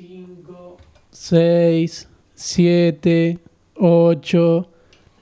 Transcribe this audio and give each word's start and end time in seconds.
5, 0.00 0.76
6, 1.10 2.08
7, 2.34 3.38
8, 3.76 4.68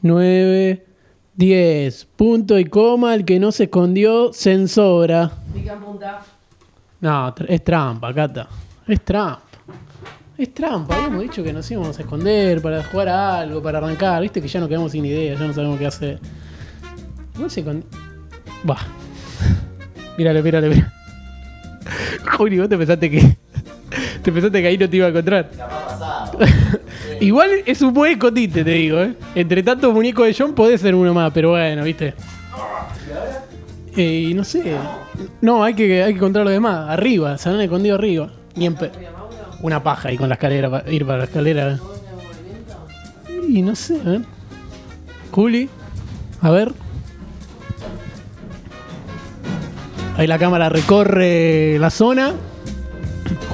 9, 0.03 0.87
10. 1.35 2.05
Punto 2.17 2.59
y 2.59 2.65
coma, 2.67 3.15
el 3.15 3.25
que 3.25 3.41
no 3.41 3.51
se 3.51 3.65
escondió, 3.65 4.33
censora. 4.33 5.33
No, 7.01 7.35
tr- 7.35 7.47
es 7.49 7.65
trampa, 7.65 8.15
Cata. 8.15 8.49
Es 8.87 9.05
trampa. 9.05 9.43
Es 10.37 10.55
trampa. 10.55 10.95
Habíamos 10.95 11.23
dicho 11.23 11.43
que 11.43 11.53
nos 11.53 11.69
íbamos 11.71 11.99
a 11.99 12.03
esconder 12.03 12.63
para 12.63 12.85
jugar 12.85 13.09
a 13.09 13.39
algo, 13.41 13.61
para 13.61 13.79
arrancar. 13.79 14.23
Viste 14.23 14.41
que 14.41 14.47
ya 14.47 14.61
nos 14.61 14.69
quedamos 14.69 14.93
sin 14.93 15.05
ideas, 15.05 15.41
ya 15.41 15.47
no 15.47 15.53
sabemos 15.53 15.79
qué 15.79 15.87
hacer. 15.87 16.21
Igual 17.35 17.51
se 17.51 17.65
con... 17.65 17.85
Va. 18.69 18.77
Mírale, 20.19 20.41
mírale, 20.43 20.69
mírale. 20.69 20.93
Juli, 22.37 22.59
vos 22.61 22.69
te 22.69 22.79
pensaste 22.79 23.11
que. 23.11 23.37
Te 24.29 24.33
pensaste 24.33 24.61
que 24.61 24.69
ahí 24.69 24.77
no 24.77 24.91
te 24.91 24.95
iba 24.99 25.07
a 25.07 25.09
encontrar. 25.09 25.49
Igual 27.21 27.51
es 27.65 27.81
un 27.81 27.95
buen 27.95 28.13
escondite, 28.13 28.63
te 28.63 28.71
digo, 28.73 29.01
¿eh? 29.01 29.15
Entre 29.35 29.63
tantos 29.63 29.95
muñecos 29.95 30.27
de 30.27 30.35
John 30.39 30.53
podés 30.55 30.83
ser 30.83 30.95
uno 30.95 31.15
más, 31.15 31.33
pero 31.33 31.53
bueno, 31.53 31.83
¿viste? 31.83 32.13
Eh, 33.97 34.27
y 34.29 34.35
no 34.35 34.45
sé. 34.45 34.77
No, 35.41 35.65
hay 35.65 35.73
que, 35.73 36.03
hay 36.03 36.13
que 36.13 36.19
encontrar 36.19 36.45
lo 36.45 36.51
demás. 36.51 36.91
Arriba, 36.91 37.39
se 37.39 37.49
han 37.49 37.59
escondido 37.63 37.95
arriba. 37.95 38.29
Ni 38.55 38.67
en 38.67 38.75
pe- 38.75 38.91
Una 39.63 39.83
paja 39.83 40.11
ahí 40.11 40.19
con 40.19 40.29
la 40.29 40.35
escalera, 40.35 40.69
pa- 40.69 40.85
ir 40.91 41.07
para 41.07 41.21
la 41.21 41.25
escalera. 41.25 41.79
Y 43.49 43.63
no 43.63 43.75
sé, 43.75 43.99
a 44.05 44.11
ver. 44.11 44.21
Juli, 45.31 45.71
a 46.43 46.51
ver. 46.51 46.73
Ahí 50.19 50.27
la 50.27 50.39
cámara 50.39 50.69
recorre 50.69 51.79
la 51.79 51.89
zona. 51.89 52.35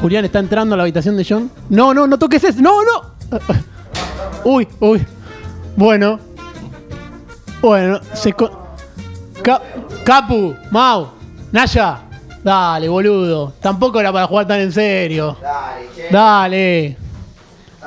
Julián 0.04 0.22
está 0.26 0.38
entrando 0.38 0.74
a 0.74 0.76
la 0.76 0.82
habitación 0.82 1.16
de 1.16 1.24
John. 1.26 1.50
No, 1.70 1.94
no, 1.94 2.06
no 2.06 2.18
toques 2.18 2.44
eso. 2.44 2.60
No, 2.60 2.82
no. 2.84 3.38
Uy, 4.44 4.68
uy. 4.80 5.02
Bueno. 5.77 6.20
Bueno, 7.62 7.98
se... 8.12 8.34
co- 8.34 8.50
Ca- 9.42 9.62
Capu, 10.05 10.55
Mau, 10.70 11.08
Naya. 11.52 12.00
Dale, 12.42 12.86
boludo. 12.86 13.55
Tampoco 13.62 13.98
era 13.98 14.12
para 14.12 14.27
jugar 14.27 14.46
tan 14.46 14.61
en 14.61 14.72
serio. 14.72 15.38
Dale, 15.41 15.88
che. 15.96 16.08
Dale. 16.11 16.96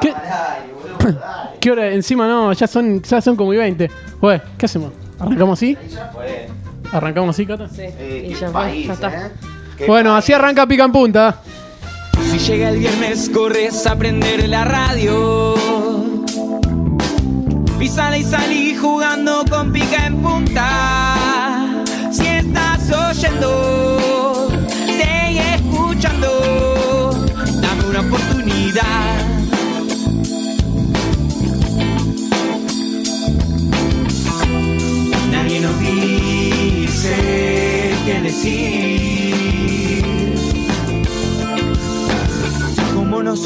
¿Qué, 0.02 0.12
Dale, 0.12 0.74
boludo, 0.74 1.20
dale. 1.20 1.50
qué 1.60 1.70
hora? 1.72 1.88
Encima 1.92 2.28
no, 2.28 2.52
ya 2.54 2.66
son, 2.66 3.00
ya 3.04 3.22
son 3.22 3.36
como 3.36 3.54
y 3.54 3.58
20. 3.58 3.92
Bueno, 4.20 4.42
¿qué 4.58 4.66
hacemos? 4.66 4.92
¿Arrancamos 5.20 5.60
así? 5.60 5.78
Ahí 5.80 5.88
ya 5.90 6.10
fue. 6.12 6.50
¿Arrancamos 6.92 7.36
así, 7.36 7.46
Cata? 7.46 7.68
Eh, 7.78 8.24
Y 8.26 8.34
qué 8.34 8.40
ya 8.40 8.48
fue, 8.48 8.54
país, 8.54 8.88
ya 8.88 8.94
está. 8.94 9.28
¿eh? 9.28 9.32
Qué 9.78 9.86
Bueno, 9.86 10.10
país. 10.14 10.24
así 10.24 10.34
arranca 10.34 10.66
Pica 10.66 10.84
en 10.86 10.92
Punta. 10.92 11.42
Si 12.32 12.40
llega 12.40 12.70
el 12.70 12.80
viernes, 12.80 13.30
corres 13.30 13.86
a 13.88 13.96
prender 13.96 14.48
la 14.50 14.66
radio. 14.66 15.56
Písala 17.80 18.18
y 18.18 18.24
salí 18.24 18.76
jugando 18.76 19.44
con 19.50 19.72
pica 19.72 20.06
en 20.06 20.18
punta. 20.18 20.97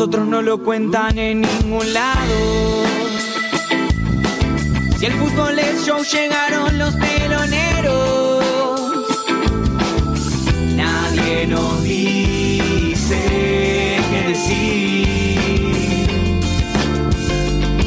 Nosotros 0.01 0.27
no 0.27 0.41
lo 0.41 0.57
cuentan 0.57 1.15
en 1.19 1.41
ningún 1.41 1.93
lado. 1.93 2.83
Si 4.97 5.05
el 5.05 5.13
fútbol 5.13 5.59
es 5.59 5.85
show, 5.85 6.03
llegaron 6.03 6.79
los 6.79 6.95
peloneros. 6.95 8.43
Nadie 10.75 11.45
nos 11.45 11.83
dice 11.83 13.19
qué 14.09 14.23
decir. 14.29 15.07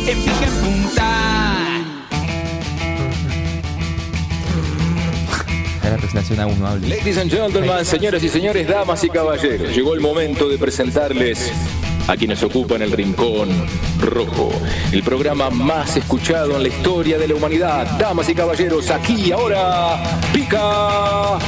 En 0.07 0.19
pica 0.23 0.47
en 0.47 0.55
punta. 0.63 1.11
La 5.83 5.97
presentación 5.97 6.39
aún 6.39 6.61
no 6.61 6.69
hable. 6.69 6.87
Ladies 6.97 7.19
and 7.19 7.29
gentlemen, 7.29 7.85
señoras 7.85 8.23
y 8.23 8.29
señores, 8.29 8.69
damas 8.69 9.03
y 9.03 9.11
caballeros, 9.11 9.75
llegó 9.75 9.95
el 9.95 10.01
momento 10.01 10.49
de 10.49 10.59
presentarles 10.59 11.51
a 12.07 12.17
quienes 12.17 12.43
ocupan 12.43 12.83
el 12.83 12.93
rincón 12.93 13.49
rojo, 14.01 14.51
el 14.93 15.03
programa 15.03 15.51
más 15.51 15.97
escuchado 15.97 16.57
en 16.57 16.63
la 16.63 16.69
historia 16.69 17.19
de 17.19 17.29
la 17.29 17.35
humanidad. 17.35 17.99
Damas 17.99 18.29
y 18.29 18.35
caballeros, 18.35 18.91
aquí 18.91 19.33
ahora, 19.33 20.03
pica 20.33 21.39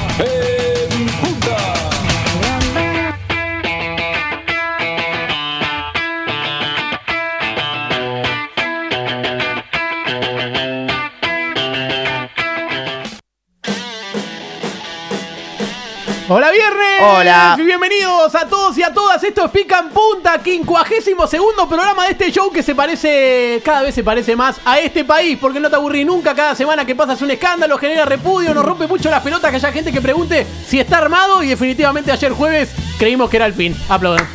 Hola 16.29 16.51
viernes. 16.51 17.03
Hola. 17.03 17.57
Y 17.57 17.63
bienvenidos 17.63 18.35
a 18.35 18.49
todos 18.49 18.77
y 18.77 18.83
a 18.83 18.93
todas. 18.93 19.23
Esto 19.23 19.45
es 19.45 19.51
Pica 19.53 19.79
en 19.79 19.91
Punta, 19.91 20.43
quincuagésimo 20.43 21.25
segundo 21.29 21.69
programa 21.69 22.05
de 22.05 22.11
este 22.13 22.33
show 22.33 22.51
que 22.51 22.65
se 22.65 22.75
parece, 22.75 23.63
cada 23.65 23.83
vez 23.83 23.95
se 23.95 24.03
parece 24.03 24.35
más 24.35 24.57
a 24.65 24.81
este 24.81 25.05
país, 25.05 25.39
porque 25.41 25.61
no 25.61 25.71
te 25.71 25.77
aburrís 25.77 26.05
nunca. 26.05 26.35
Cada 26.35 26.57
semana 26.57 26.85
que 26.85 26.97
pasas 26.97 27.23
un 27.23 27.31
escándalo, 27.31 27.79
genera 27.79 28.05
repudio, 28.07 28.53
nos 28.53 28.65
rompe 28.65 28.89
mucho 28.89 29.09
las 29.09 29.23
pelotas 29.23 29.51
que 29.53 29.57
haya 29.59 29.71
gente 29.71 29.93
que 29.93 30.01
pregunte 30.01 30.45
si 30.67 30.81
está 30.81 30.99
armado 30.99 31.45
y 31.45 31.49
definitivamente 31.49 32.11
ayer 32.11 32.33
jueves 32.33 32.71
creímos 32.99 33.31
que 33.31 33.37
era 33.37 33.47
el 33.47 33.55
fin. 33.55 33.77
Aplaudan. 33.89 34.27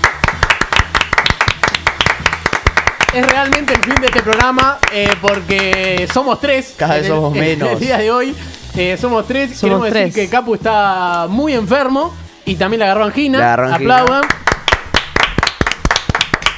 Es 3.13 3.27
realmente 3.29 3.73
el 3.73 3.83
fin 3.83 3.95
de 3.95 4.07
este 4.07 4.23
programa 4.23 4.79
eh, 4.93 5.09
porque 5.21 6.07
somos 6.13 6.39
tres. 6.39 6.73
Cada 6.77 6.95
vez 6.95 7.07
somos 7.07 7.35
en 7.35 7.41
menos. 7.41 7.71
El 7.73 7.79
día 7.79 7.97
de 7.97 8.11
hoy 8.11 8.33
eh, 8.75 8.97
somos 8.97 9.27
tres. 9.27 9.57
Somos 9.57 9.61
Queremos 9.61 9.91
decir 9.91 10.13
que 10.13 10.29
Capu 10.29 10.55
está 10.55 11.27
muy 11.29 11.53
enfermo 11.53 12.13
y 12.45 12.55
también 12.55 12.79
le 12.79 12.85
agarró 12.85 13.05
angina. 13.05 13.37
Le 13.37 13.43
agarró 13.43 13.73
angina. 13.73 13.95
Aplaudan. 13.97 14.23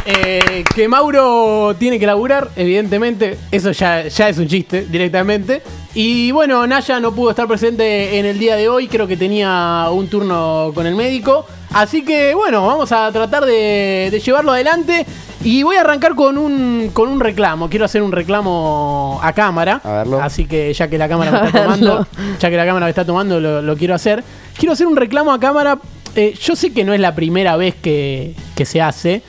Eh, 0.05 0.63
que 0.75 0.87
Mauro 0.87 1.75
tiene 1.77 1.99
que 1.99 2.05
laburar, 2.05 2.49
evidentemente. 2.55 3.37
Eso 3.51 3.71
ya, 3.71 4.07
ya 4.07 4.29
es 4.29 4.37
un 4.37 4.47
chiste 4.47 4.85
directamente. 4.85 5.61
Y 5.95 6.31
bueno, 6.31 6.65
Naya 6.65 6.99
no 6.99 7.13
pudo 7.13 7.29
estar 7.29 7.47
presente 7.47 8.17
en 8.17 8.25
el 8.25 8.39
día 8.39 8.55
de 8.55 8.67
hoy. 8.67 8.87
Creo 8.87 9.07
que 9.07 9.15
tenía 9.15 9.87
un 9.91 10.07
turno 10.07 10.71
con 10.73 10.85
el 10.87 10.95
médico. 10.95 11.45
Así 11.71 12.03
que 12.03 12.33
bueno, 12.33 12.65
vamos 12.65 12.91
a 12.91 13.11
tratar 13.11 13.45
de, 13.45 14.09
de 14.11 14.19
llevarlo 14.19 14.51
adelante. 14.51 15.05
Y 15.43 15.63
voy 15.63 15.75
a 15.75 15.81
arrancar 15.81 16.15
con 16.15 16.37
un, 16.37 16.91
con 16.93 17.09
un 17.09 17.19
reclamo. 17.19 17.69
Quiero 17.69 17.85
hacer 17.85 18.01
un 18.01 18.13
reclamo 18.13 19.19
a 19.21 19.33
cámara. 19.33 19.81
A 19.83 19.91
verlo. 19.91 20.21
Así 20.21 20.45
que 20.45 20.73
ya 20.73 20.87
que 20.89 20.97
la 20.97 21.09
cámara 21.09 21.31
me 21.31 21.47
está 21.47 21.63
tomando, 21.63 22.07
ya 22.39 22.49
que 22.49 22.55
la 22.55 22.65
cámara 22.65 22.85
me 22.85 22.89
está 22.89 23.05
tomando, 23.05 23.39
lo, 23.41 23.61
lo 23.61 23.75
quiero 23.75 23.93
hacer. 23.93 24.23
Quiero 24.57 24.73
hacer 24.73 24.87
un 24.87 24.95
reclamo 24.95 25.33
a 25.33 25.39
cámara. 25.39 25.77
Eh, 26.15 26.33
yo 26.41 26.55
sé 26.55 26.71
que 26.71 26.83
no 26.83 26.93
es 26.93 26.99
la 26.99 27.13
primera 27.15 27.57
vez 27.57 27.75
que, 27.75 28.35
que 28.55 28.65
se 28.65 28.81
hace, 28.81 29.21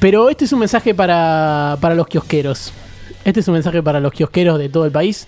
pero 0.00 0.30
este 0.30 0.46
es 0.46 0.52
un 0.52 0.60
mensaje 0.60 0.94
para, 0.94 1.76
para 1.80 1.94
los 1.94 2.06
kiosqueros. 2.08 2.72
Este 3.24 3.40
es 3.40 3.48
un 3.48 3.54
mensaje 3.54 3.82
para 3.82 4.00
los 4.00 4.12
kiosqueros 4.12 4.58
de 4.58 4.70
todo 4.70 4.86
el 4.86 4.90
país, 4.90 5.26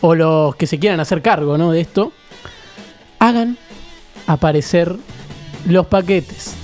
o 0.00 0.14
los 0.14 0.56
que 0.56 0.66
se 0.66 0.78
quieran 0.78 1.00
hacer 1.00 1.22
cargo 1.22 1.56
¿no? 1.56 1.70
de 1.70 1.80
esto. 1.80 2.12
Hagan 3.20 3.56
aparecer 4.26 4.94
los 5.66 5.86
paquetes. 5.86 6.54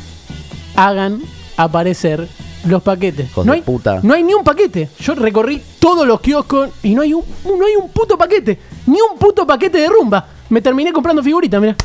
Hagan 0.76 1.22
aparecer 1.56 2.28
los 2.66 2.82
paquetes. 2.82 3.30
Hijos 3.30 3.46
no, 3.46 3.52
de 3.52 3.58
hay, 3.58 3.62
puta. 3.62 4.00
no 4.02 4.14
hay 4.14 4.24
ni 4.24 4.34
un 4.34 4.42
paquete. 4.42 4.88
Yo 4.98 5.14
recorrí 5.14 5.62
todos 5.78 6.06
los 6.06 6.20
kioscos 6.20 6.70
y 6.82 6.94
no 6.94 7.02
hay 7.02 7.14
un, 7.14 7.24
no 7.44 7.66
hay 7.66 7.76
un 7.80 7.88
puto 7.90 8.18
paquete. 8.18 8.58
Ni 8.86 8.98
un 9.00 9.18
puto 9.18 9.46
paquete 9.46 9.78
de 9.78 9.88
rumba. 9.88 10.26
Me 10.48 10.60
terminé 10.60 10.92
comprando 10.92 11.22
figuritas, 11.22 11.60
mira. 11.60 11.76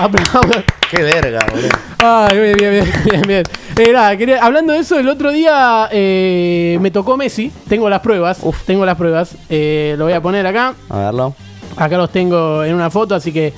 Aplaudan. 0.00 0.64
Qué 0.90 1.02
verga, 1.02 1.40
boludo. 1.50 1.68
Ay, 1.98 2.38
bien, 2.38 2.56
bien, 2.56 2.70
bien, 2.70 2.92
bien, 3.04 3.22
bien. 3.26 3.42
Eh, 3.76 3.92
nada, 3.92 4.16
quería- 4.16 4.42
hablando 4.44 4.72
de 4.72 4.78
eso, 4.80 4.98
el 4.98 5.08
otro 5.08 5.30
día 5.32 5.88
eh, 5.92 6.78
me 6.80 6.90
tocó 6.90 7.16
Messi. 7.16 7.52
Tengo 7.68 7.88
las 7.90 8.00
pruebas. 8.00 8.38
Uf, 8.42 8.62
tengo 8.64 8.86
las 8.86 8.96
pruebas. 8.96 9.34
Eh, 9.48 9.94
lo 9.98 10.04
voy 10.04 10.12
a 10.14 10.20
poner 10.20 10.46
acá. 10.46 10.74
A 10.88 10.96
verlo. 10.98 11.34
Acá 11.76 11.96
los 11.96 12.10
tengo 12.10 12.64
en 12.64 12.74
una 12.74 12.90
foto, 12.90 13.14
así 13.14 13.32
que 13.32 13.52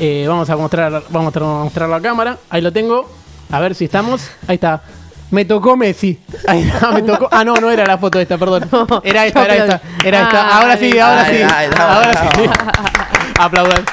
eh, 0.00 0.24
vamos 0.28 0.48
a 0.48 0.56
mostrar, 0.56 0.90
vamos 1.10 1.36
a 1.36 1.40
mostrarlo 1.40 1.94
a 1.94 2.00
cámara. 2.00 2.38
Ahí 2.50 2.60
lo 2.62 2.72
tengo. 2.72 3.10
A 3.50 3.60
ver 3.60 3.74
si 3.74 3.84
estamos. 3.86 4.30
Ahí 4.46 4.54
está. 4.56 4.82
Me 5.30 5.44
tocó 5.44 5.76
Messi. 5.76 6.20
Ahí 6.46 6.62
está, 6.62 6.92
me 6.92 7.02
tocó. 7.02 7.28
Ah, 7.30 7.44
no, 7.44 7.54
no 7.56 7.70
era 7.70 7.84
la 7.84 7.98
foto 7.98 8.20
esta, 8.20 8.38
perdón. 8.38 8.68
Era 9.02 9.26
esta, 9.26 9.44
era 9.44 9.54
esta. 9.56 9.82
Era 10.04 10.22
esta. 10.22 10.58
Ahora 10.58 10.76
sí, 10.76 10.98
ahora 10.98 11.24
sí. 11.26 11.42
Ahora 11.76 12.14
sí. 12.34 12.50
Aplaudan. 13.40 13.84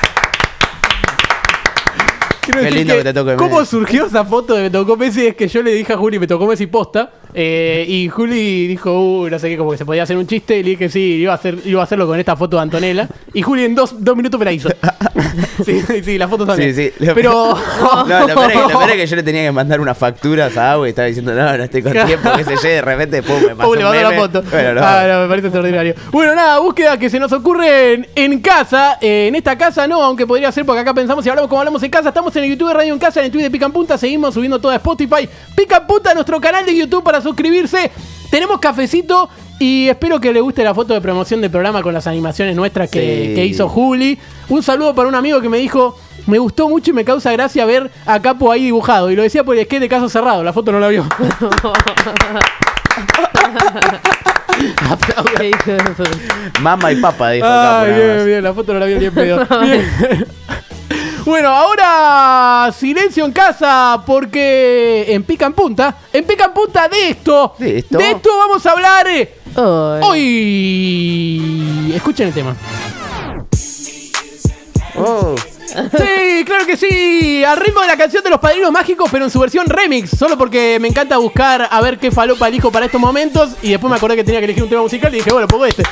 Qué 2.45 2.71
lindo 2.71 2.95
que 2.95 3.03
te 3.03 3.13
toque 3.13 3.35
¿Cómo 3.35 3.59
Messi. 3.59 3.71
surgió 3.71 4.05
esa 4.05 4.25
foto 4.25 4.53
de 4.55 4.63
Me 4.63 4.69
tocó 4.69 4.97
Messi? 4.97 5.27
Es 5.27 5.35
que 5.35 5.47
yo 5.47 5.63
le 5.63 5.71
dije 5.73 5.93
a 5.93 5.97
Juli, 5.97 6.19
me 6.19 6.27
tocó 6.27 6.45
Messi 6.45 6.67
posta. 6.67 7.11
Eh, 7.33 7.85
y 7.87 8.09
Juli 8.09 8.67
dijo, 8.67 8.91
uh, 8.91 9.29
no 9.29 9.39
sé 9.39 9.49
qué, 9.49 9.57
como 9.57 9.71
que 9.71 9.77
se 9.77 9.85
podía 9.85 10.03
hacer 10.03 10.17
un 10.17 10.27
chiste. 10.27 10.57
Y 10.59 10.63
le 10.63 10.69
dije, 10.71 10.89
sí, 10.89 10.99
iba 10.99 11.31
a, 11.31 11.35
hacer, 11.35 11.57
iba 11.65 11.81
a 11.81 11.83
hacerlo 11.83 12.07
con 12.07 12.19
esta 12.19 12.35
foto 12.35 12.57
de 12.57 12.63
Antonella. 12.63 13.07
Y 13.33 13.41
Juli 13.41 13.65
en 13.65 13.75
dos, 13.75 13.95
dos 14.03 14.15
minutos 14.15 14.39
me 14.39 14.45
la 14.45 14.51
hizo. 14.51 14.69
sí, 15.65 15.81
sí, 16.03 16.17
la 16.17 16.27
foto 16.27 16.45
también. 16.45 16.73
Sí, 16.75 16.91
sí. 16.97 17.05
Lo- 17.05 17.15
Pero. 17.15 17.57
No, 18.03 18.27
lo 18.27 18.27
peor, 18.27 18.51
es 18.51 18.57
que, 18.57 18.61
lo 18.61 18.67
peor 18.67 18.89
es 18.89 18.95
que 18.95 19.07
yo 19.07 19.15
le 19.15 19.23
tenía 19.23 19.43
que 19.43 19.51
mandar 19.51 19.79
unas 19.79 19.97
facturas 19.97 20.55
a 20.57 20.73
Agua 20.73 20.87
y 20.87 20.89
estaba 20.89 21.07
diciendo, 21.07 21.33
no, 21.33 21.57
no 21.57 21.63
estoy 21.63 21.81
con 21.81 21.91
tiempo, 21.91 22.31
que 22.35 22.43
se 22.43 22.55
llegue, 22.55 22.75
de 22.75 22.81
repente, 22.81 23.23
pum, 23.23 23.41
me 23.41 23.55
pasó 23.55 23.69
Pum, 23.69 23.77
le 23.77 23.83
mandó 23.83 24.01
la 24.01 24.11
foto. 24.11 24.43
Bueno, 24.49 24.73
no. 24.73 24.81
Ah, 24.83 25.05
no, 25.07 25.21
me 25.21 25.27
parece 25.27 25.47
extraordinario. 25.47 25.95
Bueno, 26.11 26.35
nada, 26.35 26.59
búsqueda 26.59 26.97
que 26.97 27.09
se 27.09 27.19
nos 27.19 27.31
ocurre 27.31 27.93
en, 27.93 28.07
en 28.15 28.39
casa. 28.41 28.97
Eh, 29.01 29.27
en 29.27 29.35
esta 29.35 29.57
casa 29.57 29.87
no, 29.87 30.01
aunque 30.03 30.27
podría 30.27 30.51
ser 30.51 30.65
porque 30.65 30.81
acá 30.81 30.93
pensamos 30.93 31.25
y 31.25 31.29
hablamos 31.29 31.49
como 31.49 31.61
hablamos 31.61 31.81
en 31.83 31.91
casa. 31.91 32.09
Estamos 32.09 32.35
en 32.35 32.43
el 32.45 32.49
YouTube 32.51 32.67
de 32.69 32.73
Radio 32.73 32.93
en 32.93 32.99
Casa, 32.99 33.19
en 33.19 33.27
el 33.27 33.31
Twitter 33.31 33.49
de 33.49 33.51
Pica 33.51 33.65
en 33.65 33.71
Punta. 33.71 33.97
Seguimos 33.97 34.33
subiendo 34.33 34.59
todo 34.59 34.71
a 34.71 34.75
Spotify. 34.75 35.27
Pica 35.55 35.77
en 35.77 35.87
Punta, 35.87 36.13
nuestro 36.13 36.39
canal 36.41 36.65
de 36.65 36.75
YouTube 36.75 37.03
para 37.03 37.21
suscribirse. 37.23 37.91
Tenemos 38.29 38.59
cafecito 38.59 39.29
y 39.59 39.87
espero 39.87 40.19
que 40.19 40.33
le 40.33 40.41
guste 40.41 40.63
la 40.63 40.73
foto 40.73 40.93
de 40.93 41.01
promoción 41.01 41.41
del 41.41 41.51
programa 41.51 41.81
con 41.81 41.93
las 41.93 42.07
animaciones 42.07 42.55
nuestras 42.55 42.89
que, 42.89 43.27
Sí. 43.29 43.35
que 43.35 43.45
hizo 43.45 43.69
Juli. 43.69 44.17
Un 44.49 44.63
saludo 44.63 44.93
para 44.93 45.07
un 45.07 45.15
amigo 45.15 45.41
que 45.41 45.49
me 45.49 45.57
dijo. 45.57 45.97
Me 46.25 46.37
gustó 46.39 46.69
mucho 46.69 46.91
y 46.91 46.93
me 46.93 47.03
causa 47.03 47.31
gracia 47.33 47.65
ver 47.65 47.91
a 48.05 48.21
Capo 48.21 48.51
ahí 48.51 48.63
dibujado. 48.65 49.11
Y 49.11 49.15
lo 49.15 49.23
decía 49.23 49.43
por 49.43 49.57
el 49.57 49.65
skate 49.65 49.81
de 49.81 49.89
caso 49.89 50.07
cerrado. 50.09 50.43
La 50.43 50.53
foto 50.53 50.71
no 50.71 50.79
la 50.79 50.87
vio. 50.87 51.05
Mamá 56.61 56.91
y 56.91 56.95
papá, 57.01 57.31
dijo. 57.31 57.47
Ay, 57.47 57.93
bien, 57.93 58.25
bien, 58.25 58.43
la 58.43 58.53
foto 58.53 58.73
no 58.73 58.79
la 58.79 58.85
vi 58.85 58.95
ni 58.95 59.05
en 59.05 59.13
pedo. 59.13 59.47
Bien. 59.61 59.85
Bueno, 61.25 61.49
ahora 61.49 62.69
silencio 62.77 63.23
en 63.25 63.31
casa 63.31 64.03
porque 64.05 65.05
en 65.07 65.23
Pica 65.23 65.45
en 65.45 65.53
Punta, 65.53 65.95
en 66.11 66.25
Pica 66.25 66.45
en 66.45 66.53
Punta 66.53 66.89
de 66.89 67.09
esto, 67.09 67.55
¿De 67.57 67.77
esto? 67.77 68.37
vamos 68.37 68.65
a 68.65 68.71
hablar 68.71 69.07
eh, 69.07 69.33
hoy. 70.01 71.93
Escuchen 71.95 72.27
el 72.27 72.33
tema. 72.33 72.55
Oh, 74.97 75.33
Sí, 75.73 76.43
claro 76.45 76.67
que 76.67 76.77
sí, 76.77 77.43
al 77.43 77.57
ritmo 77.57 77.81
de 77.81 77.87
la 77.87 77.97
canción 77.97 78.23
de 78.23 78.29
los 78.29 78.39
Padrinos 78.39 78.71
Mágicos, 78.71 79.09
pero 79.11 79.25
en 79.25 79.31
su 79.31 79.39
versión 79.39 79.65
remix, 79.67 80.11
solo 80.11 80.37
porque 80.37 80.77
me 80.79 80.87
encanta 80.87 81.17
buscar 81.17 81.67
a 81.71 81.81
ver 81.81 81.97
qué 81.97 82.11
falopa 82.11 82.47
elijo 82.47 82.71
para 82.71 82.85
estos 82.85 83.01
momentos 83.01 83.55
y 83.63 83.71
después 83.71 83.89
me 83.89 83.97
acordé 83.97 84.15
que 84.17 84.23
tenía 84.23 84.39
que 84.39 84.45
elegir 84.45 84.61
un 84.63 84.69
tema 84.69 84.83
musical 84.83 85.11
y 85.13 85.17
dije, 85.17 85.31
bueno, 85.31 85.47
pongo 85.47 85.65
este. 85.65 85.83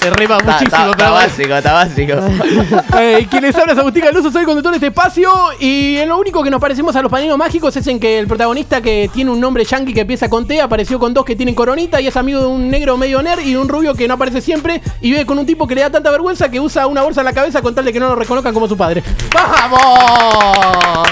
Se 0.00 0.10
rima 0.10 0.36
está, 0.38 0.52
muchísimo, 0.52 0.90
está- 0.92 1.10
básico, 1.10 1.54
está 1.54 1.72
básico. 1.72 2.14
Eh, 3.00 3.26
quienes 3.30 3.54
hablan 3.56 3.76
es 3.76 3.78
Agustín 3.80 4.02
Caluso, 4.02 4.30
soy 4.30 4.44
conductor 4.44 4.72
de 4.72 4.76
este 4.76 4.86
espacio 4.88 5.30
y 5.60 5.96
en 5.98 6.08
lo 6.08 6.18
único 6.18 6.42
que 6.42 6.50
nos 6.50 6.60
parecemos 6.60 6.94
a 6.96 7.02
los 7.02 7.10
padrinos 7.10 7.36
mágicos 7.38 7.76
es 7.76 7.86
en 7.86 8.00
que 8.00 8.18
el 8.18 8.26
protagonista 8.26 8.80
que 8.80 9.08
tiene 9.12 9.30
un 9.30 9.40
nombre 9.40 9.64
yankee 9.64 9.92
que 9.94 10.00
empieza 10.00 10.28
con 10.28 10.46
T 10.46 10.60
apareció 10.60 10.98
con 10.98 11.14
dos 11.14 11.24
que 11.24 11.36
tienen 11.36 11.54
coronita 11.54 12.00
y 12.00 12.06
es 12.08 12.16
amigo 12.16 12.40
de 12.40 12.46
un 12.46 12.70
negro 12.70 12.96
medio 12.96 13.22
nerd 13.22 13.40
y 13.40 13.52
de 13.52 13.58
un 13.58 13.68
rubio 13.68 13.94
que 13.94 14.08
no 14.08 14.14
aparece 14.14 14.40
siempre 14.40 14.80
y 15.00 15.10
vive 15.10 15.26
con 15.26 15.38
un 15.38 15.46
tipo 15.46 15.66
que 15.66 15.74
le 15.74 15.82
da 15.82 15.90
tanta 15.90 16.10
vergüenza 16.10 16.50
que 16.50 16.58
usa 16.60 16.86
una 16.86 17.02
bolsa 17.02 17.20
en 17.20 17.26
la 17.26 17.32
cabeza 17.32 17.62
con 17.62 17.74
tal 17.74 17.84
de 17.84 17.92
que 17.92 18.00
no 18.00 18.08
lo 18.08 18.16
reconozcan 18.16 18.54
como 18.54 18.66
su 18.68 18.76
padre. 18.76 19.02
¡Vamos! 19.32 21.08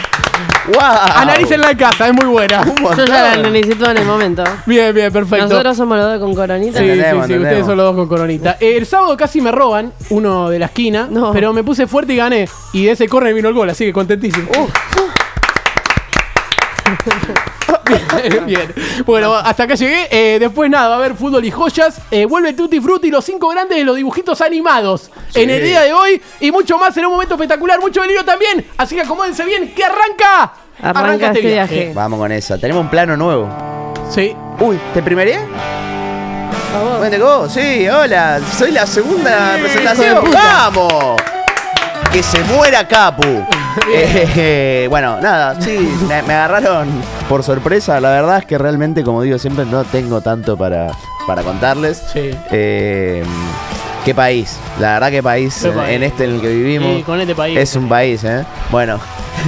¡Wow! 0.69 0.83
Analícenla 1.17 1.71
en 1.71 1.77
casa, 1.79 2.09
es 2.09 2.15
muy 2.15 2.27
buena. 2.27 2.65
Yo 2.97 3.05
ya 3.05 3.23
la 3.23 3.33
analicé 3.35 3.75
todo 3.77 3.91
en 3.91 3.99
el 3.99 4.05
momento. 4.05 4.43
Bien, 4.67 4.95
bien, 4.95 5.13
perfecto. 5.13 5.47
Nosotros 5.49 5.77
somos 5.77 5.97
los 5.99 6.07
dos 6.13 6.21
con 6.21 6.35
coronita. 6.35 6.79
Sí, 6.79 6.85
sí, 6.85 6.91
Entendemos, 6.91 7.27
sí, 7.27 7.35
ustedes 7.37 7.67
son 7.67 7.77
los 7.77 7.87
dos 7.87 7.97
con 7.97 8.09
coronita. 8.09 8.57
Eh, 8.61 8.77
El 8.77 8.87
sábado 8.87 9.17
casi 9.17 9.41
me 9.41 9.53
roban 9.53 9.93
uno 10.11 10.49
de 10.51 10.59
la 10.59 10.67
esquina, 10.67 11.07
No. 11.11 11.33
pero 11.33 11.53
me 11.53 11.63
puse 11.63 11.87
fuerte 11.87 12.13
y 12.15 12.17
gané. 12.17 12.49
Y 12.73 12.85
de 12.85 12.93
ese 12.93 13.09
corner 13.09 13.33
vino 13.35 13.49
el 13.49 13.55
gol, 13.55 13.71
así 13.71 13.85
que 13.85 13.93
contentísimo. 13.93 14.49
bien, 18.31 18.47
bien. 18.47 18.75
Bueno, 19.05 19.35
hasta 19.35 19.65
acá 19.65 19.75
llegué. 19.75 20.09
Eh, 20.11 20.39
después 20.39 20.71
nada, 20.71 20.89
va 20.89 20.95
a 20.95 20.99
haber 20.99 21.15
fútbol 21.15 21.45
y 21.45 21.51
joyas. 21.51 22.01
Eh, 22.11 22.25
vuelve 22.25 22.53
Tutti 22.53 22.81
Frutti, 22.81 23.11
los 23.11 23.25
cinco 23.25 23.49
grandes 23.49 23.79
de 23.79 23.85
los 23.85 23.97
dibujitos 23.97 24.41
animados. 24.41 25.11
En 25.35 25.51
el 25.51 25.63
día 25.63 25.83
de 25.83 25.93
hoy 25.93 26.21
y 26.41 26.51
mucho 26.51 26.79
más. 26.79 26.95
Será 26.95 27.09
un 27.09 27.15
momento 27.15 27.35
espectacular, 27.35 27.81
mucho 27.81 28.01
delirio 28.01 28.25
también. 28.25 28.67
Así 28.77 28.95
que 28.95 29.03
acomódense 29.03 29.45
bien, 29.45 29.73
que 29.75 29.85
arranca. 29.85 30.53
Arranca 30.83 31.29
este 31.29 31.41
viaje. 31.41 31.93
Vamos 31.95 32.19
con 32.19 32.33
eso. 32.33 32.59
Tenemos 32.59 32.83
un 32.83 32.91
plano 32.91 33.17
nuevo. 33.17 33.49
Sí. 34.11 34.35
Uy, 34.61 34.79
¿te 34.95 35.03
primeré? 35.03 35.37
A 35.37 36.79
vos. 36.83 36.99
¿Cómo 36.99 37.11
te 37.11 37.19
go? 37.19 37.49
Sí, 37.49 37.89
hola. 37.89 38.41
Soy 38.57 38.73
la 38.73 38.87
segunda 38.87 39.57
Sí, 39.57 39.63
presentación. 39.63 40.31
¡Vamos! 40.33 41.23
Que 42.17 42.23
se 42.23 42.43
muera 42.45 42.89
Capu. 42.89 43.23
Eh, 43.93 44.87
bueno, 44.89 45.21
nada, 45.21 45.61
sí, 45.61 45.77
me, 46.09 46.23
me 46.23 46.33
agarraron 46.33 46.89
por 47.29 47.43
sorpresa. 47.43 48.01
La 48.01 48.09
verdad 48.09 48.39
es 48.39 48.47
que 48.47 48.57
realmente, 48.57 49.05
como 49.05 49.21
digo 49.21 49.39
siempre, 49.39 49.67
no 49.67 49.85
tengo 49.85 50.23
tanto 50.23 50.57
para, 50.57 50.87
para 51.27 51.43
contarles. 51.43 52.03
Sí. 52.11 52.31
Eh, 52.51 53.23
¿Qué 54.03 54.15
país? 54.15 54.57
La 54.81 54.95
verdad, 54.95 55.11
qué 55.11 55.23
país, 55.23 55.59
Qué 55.61 55.69
en, 55.69 55.75
país. 55.75 55.91
en 55.95 56.03
este 56.05 56.25
en 56.25 56.31
el 56.37 56.41
que 56.41 56.49
vivimos. 56.49 56.97
Sí, 56.97 57.03
con 57.03 57.21
este 57.21 57.35
país. 57.35 57.59
Es 57.59 57.77
un 57.77 57.87
país, 57.87 58.25
¿eh? 58.25 58.45
Bueno, 58.71 58.99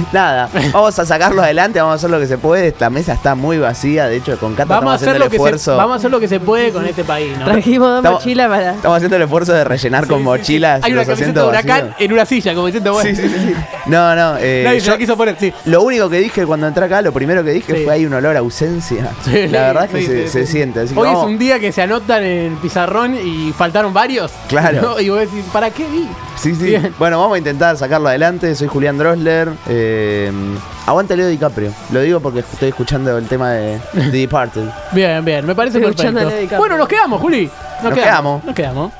nada, 0.13 0.49
vamos 0.73 0.97
a 0.99 1.05
sacarlo 1.05 1.41
adelante, 1.41 1.79
vamos 1.79 1.93
a 1.93 1.95
hacer 1.95 2.09
lo 2.09 2.19
que 2.19 2.27
se 2.27 2.37
puede. 2.37 2.67
Esta 2.67 2.89
mesa 2.89 3.13
está 3.13 3.35
muy 3.35 3.57
vacía, 3.57 4.07
de 4.07 4.17
hecho, 4.17 4.37
con 4.37 4.55
Cata 4.55 4.75
Vamos 4.75 4.93
a, 4.93 4.95
estamos 4.95 4.95
hacer 4.95 5.09
haciendo 5.09 5.19
lo 5.19 5.25
el 5.25 5.31
que 5.31 5.37
se, 5.37 5.43
esfuerzo. 5.43 5.77
vamos 5.77 5.93
a 5.93 5.97
hacer 5.97 6.11
lo 6.11 6.19
que 6.19 6.27
se 6.27 6.39
puede 6.39 6.71
con 6.71 6.85
este 6.85 7.03
país, 7.03 7.37
¿no? 7.37 7.45
Trajimos 7.45 7.87
dos 7.89 7.97
Estamos- 7.99 8.19
mochilas 8.21 8.49
para. 8.49 8.71
Estamos 8.75 8.95
haciendo 8.97 9.15
el 9.17 9.21
esfuerzo 9.23 9.53
de 9.53 9.63
rellenar 9.63 10.07
con 10.07 10.17
Sí, 10.17 10.21
sí, 10.21 10.25
mochilas. 10.25 10.79
sí. 10.79 10.85
Hay 10.85 10.91
una 10.93 11.01
los 11.01 11.07
camiseta 11.07 11.25
de 11.33 11.39
asientos 11.39 11.49
huracán 11.49 11.89
vacíos. 11.89 11.95
en 12.01 12.13
una 12.13 12.25
silla, 12.25 12.53
como 12.55 12.65
diciendo, 12.67 12.93
bueno. 12.93 13.09
Sí, 13.09 13.15
sí, 13.15 13.29
sí, 13.29 13.35
sí. 13.47 13.55
No, 13.89 14.15
no. 14.15 14.37
eh, 14.39 14.61
Nadie 14.65 14.79
se 14.79 14.85
yo- 14.87 14.91
la 14.93 14.97
quiso 14.97 15.17
poner, 15.17 15.35
sí. 15.39 15.53
Lo 15.65 15.81
único 15.81 16.09
que 16.09 16.19
dije 16.19 16.45
cuando 16.45 16.67
entré 16.67 16.85
acá, 16.85 17.01
lo 17.01 17.11
primero 17.11 17.43
que 17.43 17.51
dije 17.51 17.75
Sí. 17.77 17.83
fue 17.83 17.93
hay 17.93 18.05
un 18.05 18.13
olor 18.13 18.35
a 18.35 18.39
ausencia. 18.39 19.09
Sí, 19.25 19.47
la 19.47 19.67
verdad 19.67 19.85
es 19.85 19.91
que 19.91 19.99
sí, 20.01 20.05
se, 20.07 20.21
sí, 20.23 20.29
se 20.29 20.45
sí. 20.45 20.51
siente. 20.53 20.79
Así 20.81 20.93
que 20.93 20.99
Hoy 20.99 21.07
es 21.09 21.13
vamos- 21.15 21.29
un 21.29 21.37
día 21.37 21.59
que 21.59 21.71
se 21.71 21.81
anotan 21.81 22.23
en 22.23 22.51
el 22.53 22.57
pizarrón 22.57 23.15
y 23.15 23.51
faltaron 23.53 23.93
varios. 23.93 24.31
Claro. 24.47 24.81
¿no? 24.81 24.99
Y 24.99 25.09
vos 25.09 25.19
decís, 25.19 25.43
¿para 25.51 25.69
qué 25.71 25.85
vi? 25.87 26.07
Sí, 26.37 26.55
sí. 26.55 26.63
Bien. 26.63 26.93
Bueno, 26.97 27.19
vamos 27.19 27.35
a 27.35 27.37
intentar 27.39 27.75
sacarlo 27.77 28.07
adelante. 28.09 28.55
Soy 28.55 28.67
Julián 28.67 28.97
Drosler. 28.97 29.49
Eh, 29.67 30.31
aguante 30.85 31.15
Leo 31.17 31.27
DiCaprio. 31.27 31.71
Lo 31.91 32.01
digo 32.01 32.19
porque 32.19 32.39
estoy 32.39 32.69
escuchando 32.69 33.17
el 33.17 33.27
tema 33.27 33.51
de 33.51 33.79
The 33.93 34.11
Departed. 34.11 34.63
Bien, 34.93 35.23
bien, 35.25 35.45
me 35.45 35.53
parece 35.55 35.77
Estoy 35.77 35.91
perfecto. 35.93 36.07
escuchando 36.09 36.19
a 36.21 36.23
Leo 36.23 36.37
DiCaprio. 36.41 36.59
Bueno, 36.59 36.77
nos 36.77 36.87
quedamos, 36.87 37.21
Juli. 37.21 37.49
Nos 37.83 37.93
quedamos. 37.93 38.43
Nos 38.45 38.55
quedamos. 38.55 38.91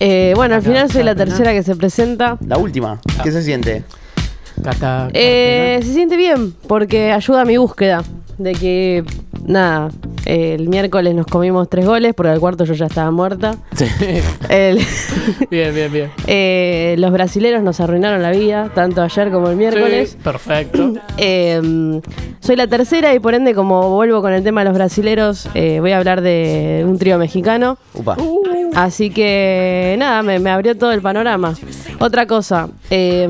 Eh, 0.00 0.32
bueno, 0.36 0.54
al 0.56 0.62
final 0.62 0.90
soy 0.90 1.02
la 1.04 1.14
tercera 1.14 1.52
que 1.52 1.62
se 1.62 1.76
presenta. 1.76 2.36
La 2.46 2.58
última. 2.58 3.00
¿Qué 3.22 3.30
se 3.32 3.42
siente? 3.42 3.84
Cata- 4.62 5.08
Eh, 5.12 5.80
se 5.82 5.92
siente 5.92 6.16
bien 6.16 6.54
porque 6.68 7.10
ayuda 7.12 7.42
a 7.42 7.44
mi 7.44 7.56
búsqueda 7.56 8.02
de 8.38 8.52
que, 8.52 9.04
nada, 9.46 9.90
eh, 10.26 10.54
el 10.58 10.68
miércoles 10.68 11.14
nos 11.14 11.26
comimos 11.26 11.68
tres 11.68 11.86
goles 11.86 12.14
porque 12.14 12.30
al 12.30 12.40
cuarto 12.40 12.64
yo 12.64 12.74
ya 12.74 12.86
estaba 12.86 13.10
muerta. 13.10 13.56
Sí. 13.76 13.86
El- 14.48 14.80
Bien, 15.50 15.74
bien, 15.74 15.92
bien. 15.92 16.10
eh, 16.26 16.94
los 16.98 17.12
brasileros 17.12 17.62
nos 17.62 17.80
arruinaron 17.80 18.22
la 18.22 18.30
vida, 18.30 18.70
tanto 18.74 19.02
ayer 19.02 19.30
como 19.30 19.48
el 19.50 19.56
miércoles. 19.56 20.10
Sí, 20.10 20.16
perfecto. 20.22 20.94
Eh, 21.16 22.00
soy 22.40 22.56
la 22.56 22.66
tercera 22.66 23.14
y 23.14 23.18
por 23.20 23.34
ende, 23.34 23.54
como 23.54 23.90
vuelvo 23.90 24.20
con 24.22 24.32
el 24.32 24.42
tema 24.42 24.62
de 24.62 24.66
los 24.66 24.74
brasileros, 24.74 25.48
eh, 25.54 25.78
voy 25.80 25.92
a 25.92 25.98
hablar 25.98 26.20
de 26.20 26.84
un 26.86 26.98
trío 26.98 27.18
mexicano. 27.18 27.76
Upa. 27.92 28.16
Así 28.74 29.10
que 29.10 29.94
nada, 29.98 30.22
me, 30.22 30.38
me 30.38 30.50
abrió 30.50 30.76
todo 30.76 30.92
el 30.92 31.00
panorama. 31.00 31.54
Otra 32.00 32.26
cosa. 32.26 32.68
eh, 32.90 33.28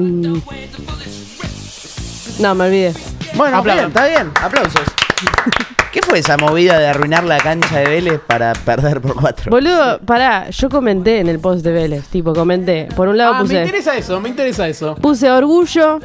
no, 2.41 2.55
me 2.55 2.65
olvidé. 2.65 2.95
Bueno, 3.35 3.63
bien, 3.63 3.79
está 3.79 4.07
bien. 4.07 4.31
Aplausos. 4.41 4.83
¿Qué 5.93 6.01
fue 6.03 6.19
esa 6.19 6.37
movida 6.37 6.77
de 6.81 6.89
arruinar 6.89 7.23
la 7.23 7.39
cancha 7.39 7.79
de 7.79 7.85
Vélez 7.89 8.21
para 8.27 8.53
perder 8.53 9.01
por 9.01 9.15
cuatro? 9.15 9.49
Boludo, 9.51 10.01
pará, 10.01 10.51
yo 10.51 10.69
comenté 10.69 11.21
en 11.21 11.29
el 11.29 11.39
post 11.39 11.65
de 11.65 11.71
Vélez, 11.71 12.09
tipo, 12.09 12.33
comenté. 12.33 12.89
Por 12.97 13.07
un 13.07 13.17
lado 13.17 13.35
Ah, 13.35 13.37
me 13.39 13.43
puse, 13.45 13.61
interesa 13.61 13.97
eso, 13.97 14.21
me 14.21 14.29
interesa 14.29 14.67
eso. 14.67 14.97
puse 14.97 15.31
orgullo, 15.31 16.01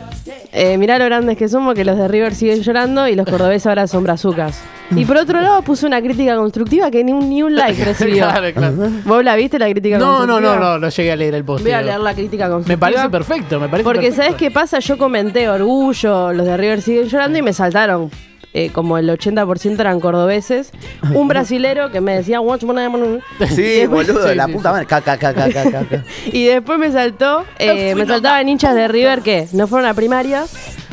eh, 0.52 0.78
mirá 0.78 1.00
lo 1.00 1.06
grandes 1.06 1.38
que 1.38 1.50
somos, 1.50 1.74
que 1.74 1.84
los 1.86 1.98
de 1.98 2.08
River 2.08 2.36
siguen 2.36 2.62
llorando 2.62 3.08
y 3.08 3.16
los 3.16 3.26
cordobeses 3.28 3.66
ahora 3.66 3.88
son 3.88 4.04
brazucas. 4.04 4.60
Y 4.96 5.06
por 5.06 5.18
otro 5.18 5.40
lado 5.42 5.62
puse 5.62 5.86
una 5.86 6.02
crítica 6.02 6.36
constructiva 6.36 6.90
que 6.90 7.04
ni 7.04 7.12
un, 7.14 7.30
ni 7.30 7.44
un 7.44 7.56
like 7.56 7.84
recibió. 7.86 8.28
claro, 8.28 8.54
claro. 8.54 8.76
¿Vos 9.06 9.24
la 9.24 9.36
viste 9.36 9.60
la 9.60 9.70
crítica 9.70 9.98
No, 9.98 10.06
no, 10.06 10.18
constructiva? 10.36 10.56
no, 10.56 10.60
no, 10.72 10.80
no 10.80 10.90
llegué 10.90 11.12
a 11.12 11.16
leer 11.16 11.36
el 11.36 11.44
post. 11.44 11.64
Voy 11.64 11.72
a 11.74 11.82
leer 11.82 12.00
la 12.00 12.14
crítica 12.14 12.50
constructiva. 12.50 12.76
Me 12.76 12.80
parece 12.96 13.10
perfecto, 13.10 13.60
me 13.60 13.70
parece 13.70 13.84
Porque 13.84 14.00
perfecto. 14.08 14.24
¿sabes 14.24 14.36
qué 14.38 14.52
pasa? 14.52 14.80
Yo 14.80 14.98
comenté 14.98 15.48
orgullo, 15.50 16.34
los 16.34 16.46
de 16.46 16.58
River 16.58 16.82
siguen 16.82 17.08
llorando 17.08 17.38
y 17.38 17.42
me 17.42 17.54
saltaron. 17.54 18.10
eh, 18.52 18.72
como 18.74 18.98
el 18.98 19.08
80% 19.08 19.80
eran 19.80 20.00
cordobeses. 20.00 20.72
Un 21.14 21.28
brasilero 21.28 21.92
que 21.92 22.02
me 22.02 22.16
decía 22.16 22.42
"Watch 22.42 22.64
my 22.64 22.74
name". 22.74 23.20
Sí, 23.48 23.62
después- 23.62 24.08
boludo, 24.08 24.28
sí, 24.28 24.34
la 24.36 24.48
sí. 24.48 24.54
puta 24.54 24.72
madre. 24.72 24.88
Ca, 24.88 25.02
ca, 25.02 25.18
ca, 25.18 25.36
ca, 25.36 25.50
ca, 25.52 25.72
ca, 25.72 25.84
ca. 25.88 26.04
Y 26.34 26.46
después 26.48 26.80
me 26.80 26.92
saltó, 26.92 27.46
eh, 27.60 27.94
me 27.96 28.08
saltaban 28.08 28.50
hinchas 28.50 28.74
de 28.74 28.88
River 28.88 29.22
que 29.22 29.48
no 29.54 29.68
fueron 29.68 29.88
a 29.88 29.94
primaria. 29.94 30.46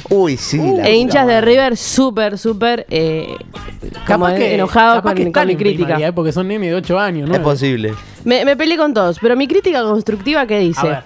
Uy, 0.08 0.36
sí. 0.36 0.58
la 0.58 0.86
e 0.88 0.96
hinchas 0.96 1.26
de. 1.26 1.40
River 1.40 1.76
súper, 1.76 2.38
súper 2.38 2.86
eh, 2.90 3.36
como 4.06 4.24
Capaz 4.26 4.34
que, 4.34 4.54
enojados 4.54 5.02
con, 5.02 5.14
que 5.14 5.32
con 5.32 5.46
mi 5.46 5.56
crítica. 5.56 5.84
primaria, 5.84 6.08
eh, 6.08 6.12
porque 6.12 6.32
son 6.32 6.48
nene 6.48 6.68
de 6.68 6.74
8 6.74 6.98
años, 6.98 7.28
¿no? 7.28 7.34
Es 7.34 7.40
posible. 7.40 7.94
Me, 8.24 8.44
me 8.44 8.56
peleé 8.56 8.76
con 8.76 8.94
todos, 8.94 9.18
pero 9.20 9.36
mi 9.36 9.46
crítica 9.48 9.82
constructiva, 9.82 10.46
¿qué 10.46 10.56
A 10.56 10.60
dice? 10.60 10.86
ver. 10.88 11.02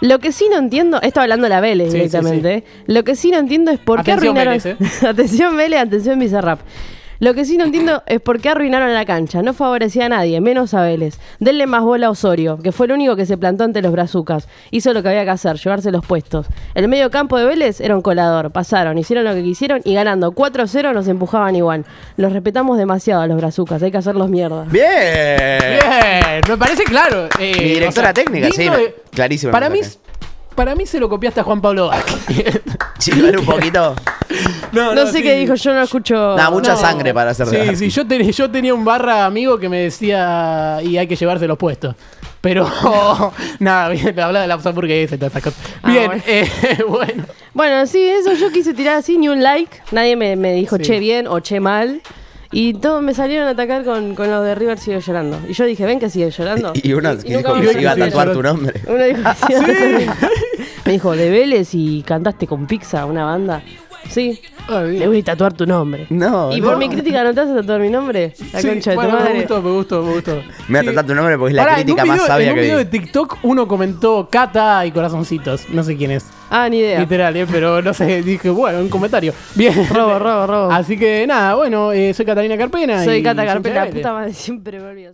Lo 0.00 0.18
que 0.18 0.32
sí 0.32 0.48
no 0.50 0.58
entiendo, 0.58 1.00
esto 1.00 1.20
hablando 1.20 1.44
de 1.44 1.50
la 1.50 1.60
Vélez 1.60 1.92
Sí, 1.92 1.96
directamente, 1.98 2.64
lo 2.86 3.04
que 3.04 3.14
sí 3.14 3.30
no 3.30 3.38
entiendo 3.38 3.70
es 3.70 3.78
por 3.78 4.00
Atención, 4.00 4.34
qué 4.34 4.40
arruinaron. 4.40 4.76
Vélez, 4.80 5.02
¿eh? 5.02 5.06
atención 5.08 5.56
Vélez, 5.56 5.80
atención 5.80 6.18
Bizarrap. 6.18 6.60
Lo 7.22 7.34
que 7.34 7.44
sí 7.44 7.56
no 7.56 7.62
entiendo 7.66 8.02
es 8.06 8.20
por 8.20 8.40
qué 8.40 8.48
arruinaron 8.48 8.92
la 8.92 9.04
cancha. 9.04 9.42
No 9.42 9.54
favorecía 9.54 10.06
a 10.06 10.08
nadie, 10.08 10.40
menos 10.40 10.74
a 10.74 10.82
Vélez. 10.82 11.20
Denle 11.38 11.68
más 11.68 11.82
bola 11.84 12.08
a 12.08 12.10
Osorio, 12.10 12.58
que 12.58 12.72
fue 12.72 12.86
el 12.86 12.92
único 12.92 13.14
que 13.14 13.26
se 13.26 13.38
plantó 13.38 13.62
ante 13.62 13.80
los 13.80 13.92
brazucas. 13.92 14.48
Hizo 14.72 14.92
lo 14.92 15.04
que 15.04 15.10
había 15.10 15.22
que 15.22 15.30
hacer, 15.30 15.54
llevarse 15.56 15.92
los 15.92 16.04
puestos. 16.04 16.46
El 16.74 16.88
medio 16.88 17.12
campo 17.12 17.38
de 17.38 17.44
Vélez 17.44 17.80
era 17.80 17.94
un 17.94 18.02
colador. 18.02 18.50
Pasaron, 18.50 18.98
hicieron 18.98 19.24
lo 19.24 19.34
que 19.34 19.42
quisieron 19.44 19.82
y 19.84 19.94
ganando 19.94 20.32
4-0 20.32 20.92
nos 20.92 21.06
empujaban 21.06 21.54
igual. 21.54 21.84
Los 22.16 22.32
respetamos 22.32 22.76
demasiado 22.76 23.22
a 23.22 23.28
los 23.28 23.36
brazucas, 23.36 23.80
hay 23.84 23.92
que 23.92 23.98
hacerlos 23.98 24.28
mierda. 24.28 24.64
Bien. 24.64 24.82
Bien, 25.60 26.40
me 26.48 26.56
parece 26.56 26.82
claro. 26.82 27.28
eh, 27.38 27.54
Mi 27.56 27.64
directora 27.74 28.12
técnica, 28.12 28.48
sí, 28.50 28.64
de- 28.68 28.96
clarísimo 29.12 29.52
Para 29.52 29.70
mí, 29.70 29.78
para 30.56 30.74
mí 30.74 30.86
se 30.86 30.98
lo 30.98 31.08
copiaste 31.08 31.38
a 31.38 31.44
Juan 31.44 31.60
Pablo 31.60 31.86
Vázquez. 31.86 32.60
Sí, 32.98 33.10
un 33.20 33.44
poquito. 33.44 33.94
No, 34.72 35.06
sé 35.06 35.18
sí, 35.18 35.22
qué 35.22 35.34
dijo, 35.36 35.54
yo 35.54 35.74
no 35.74 35.82
escucho. 35.82 36.34
Nah, 36.36 36.50
mucha 36.50 36.72
No. 36.72 36.78
sangre 36.78 37.12
para 37.12 37.30
hacer 37.32 37.46
Sí, 37.46 37.76
sí, 37.76 37.88
yo, 37.90 38.06
te- 38.06 38.32
yo 38.32 38.50
tenía 38.50 38.72
un 38.74 38.84
barra 38.84 39.26
amigo 39.26 39.58
que 39.58 39.68
me 39.68 39.80
decía 39.80 40.78
y 40.82 40.96
hay 40.96 41.06
que 41.06 41.16
llevarse 41.16 41.46
los 41.46 41.58
puestos. 41.58 41.94
Pero, 42.40 42.66
nada, 43.60 43.88
bien, 43.90 44.08
hablaba 44.18 44.40
de 44.40 44.46
la 44.48 44.54
hamburguesa 44.54 45.14
y 45.14 45.18
todas 45.18 45.32
esas 45.32 45.42
cosas. 45.44 45.60
Ah, 45.82 45.90
Bien, 45.90 46.06
bueno. 46.06 46.22
eh, 46.26 46.48
bueno. 46.88 47.24
Bueno, 47.54 47.86
sí, 47.86 48.02
eso 48.02 48.32
yo 48.32 48.50
quise 48.50 48.74
tirar 48.74 48.96
así, 48.96 49.16
ni 49.18 49.28
un 49.28 49.42
like. 49.42 49.76
Nadie 49.92 50.16
me, 50.16 50.34
me 50.36 50.52
dijo 50.54 50.76
Sí. 50.76 50.82
che 50.82 50.98
bien 50.98 51.26
o 51.28 51.38
che 51.40 51.60
mal. 51.60 52.00
Y 52.54 52.74
todos 52.74 53.00
me 53.02 53.14
salieron 53.14 53.46
a 53.48 53.52
atacar 53.52 53.82
con, 53.84 54.14
con 54.14 54.30
lo 54.30 54.42
de 54.42 54.54
River 54.54 54.78
sigue 54.78 55.00
llorando. 55.00 55.38
Y 55.48 55.52
yo 55.54 55.64
dije, 55.64 55.86
ven 55.86 55.98
que 56.00 56.10
sigue 56.10 56.30
llorando. 56.30 56.72
Y 56.74 56.92
uno 56.92 57.16
que 57.16 57.32
nunca 57.32 57.52
dijo 57.54 57.60
que 57.60 57.72
se 57.74 57.80
iba 57.80 57.90
a 57.92 57.94
salieron. 57.94 58.08
tatuar 58.10 58.32
tu 58.32 58.42
nombre. 58.42 58.80
Uno 58.88 59.04
dijo 59.04 59.20
que 59.22 59.34
se 59.46 59.52
iba 59.52 59.62
a 59.62 59.66
tatuar. 60.08 60.16
Me 60.84 60.92
dijo, 60.92 61.12
de 61.16 61.30
Vélez 61.30 61.70
y 61.74 62.02
cantaste 62.02 62.46
con 62.46 62.66
Pizza, 62.66 63.06
una 63.06 63.24
banda. 63.24 63.62
Sí, 64.12 64.40
le 64.68 65.06
voy 65.08 65.20
a 65.20 65.24
tatuar 65.24 65.52
tu 65.54 65.66
nombre. 65.66 66.06
No, 66.10 66.52
y 66.54 66.60
no. 66.60 66.66
por 66.68 66.76
mi 66.78 66.88
crítica 66.88 67.24
no 67.24 67.32
te 67.34 67.40
vas 67.40 67.50
a 67.50 67.54
tatuar 67.56 67.80
mi 67.80 67.88
nombre. 67.90 68.32
La 68.52 68.60
Sí, 68.60 68.68
concha 68.68 68.90
de 68.90 68.96
bueno, 68.96 69.10
tu 69.10 69.16
Me 69.16 69.22
madre. 69.24 69.38
gustó, 69.40 69.62
me 69.62 69.70
gustó, 69.70 70.02
me 70.02 70.12
gustó. 70.12 70.42
Me 70.68 70.74
va 70.74 70.78
a 70.78 70.82
Sí. 70.82 70.86
tratar 70.86 71.06
tu 71.06 71.14
nombre 71.14 71.38
porque 71.38 71.50
es 71.52 71.56
la 71.56 71.74
crítica 71.74 72.04
más 72.04 72.26
sabia 72.26 72.46
En 72.46 72.50
un 72.52 72.54
que 72.56 72.60
video 72.62 72.78
de 72.78 72.84
vi. 72.84 72.90
TikTok 72.90 73.38
uno 73.42 73.66
comentó 73.66 74.28
Cata 74.30 74.84
y 74.86 74.92
corazoncitos. 74.92 75.68
No 75.70 75.82
sé 75.82 75.96
quién 75.96 76.10
es. 76.12 76.26
Ah, 76.50 76.68
ni 76.68 76.78
idea. 76.78 77.00
Literal, 77.00 77.34
eh, 77.36 77.46
pero 77.50 77.80
no 77.82 77.94
sé. 77.94 78.22
Dije, 78.22 78.50
bueno, 78.50 78.78
un 78.80 78.88
comentario. 78.90 79.32
Bien. 79.54 79.74
Robo, 79.90 80.18
robo, 80.18 80.46
robo. 80.46 80.70
Así 80.70 80.98
que 80.98 81.26
nada, 81.26 81.54
bueno, 81.54 81.90
eh, 81.92 82.12
soy 82.14 82.26
Catalina 82.26 82.56
Carpena. 82.58 83.02
Soy 83.04 83.22
Cata 83.22 83.46
Chévere. 83.60 83.92
puta 83.92 84.12
madre, 84.12 84.32
siempre 84.34 84.78
me 84.78 84.86
olvido. 84.90 85.10